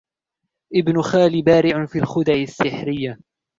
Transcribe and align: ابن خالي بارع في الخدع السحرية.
ابن 0.75 1.01
خالي 1.01 1.41
بارع 1.41 1.85
في 1.85 1.99
الخدع 1.99 2.33
السحرية. 2.33 3.19